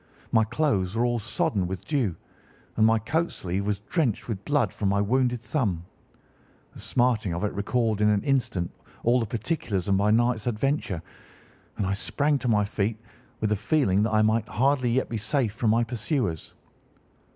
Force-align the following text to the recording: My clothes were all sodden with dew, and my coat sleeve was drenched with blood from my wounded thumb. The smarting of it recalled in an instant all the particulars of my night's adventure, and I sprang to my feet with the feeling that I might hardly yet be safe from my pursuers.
My 0.31 0.43
clothes 0.45 0.95
were 0.95 1.05
all 1.05 1.19
sodden 1.19 1.67
with 1.67 1.85
dew, 1.85 2.15
and 2.75 2.83
my 2.87 2.97
coat 2.97 3.31
sleeve 3.31 3.67
was 3.67 3.77
drenched 3.81 4.27
with 4.27 4.43
blood 4.45 4.73
from 4.73 4.89
my 4.89 4.99
wounded 4.99 5.39
thumb. 5.39 5.85
The 6.73 6.79
smarting 6.81 7.35
of 7.35 7.43
it 7.43 7.53
recalled 7.53 8.01
in 8.01 8.09
an 8.09 8.23
instant 8.23 8.71
all 9.03 9.19
the 9.19 9.27
particulars 9.27 9.87
of 9.87 9.93
my 9.93 10.09
night's 10.09 10.47
adventure, 10.47 11.03
and 11.77 11.85
I 11.85 11.93
sprang 11.93 12.39
to 12.39 12.47
my 12.47 12.65
feet 12.65 12.97
with 13.41 13.51
the 13.51 13.55
feeling 13.55 14.01
that 14.01 14.11
I 14.11 14.23
might 14.23 14.47
hardly 14.49 14.89
yet 14.89 15.07
be 15.07 15.17
safe 15.19 15.53
from 15.53 15.69
my 15.69 15.83
pursuers. 15.83 16.55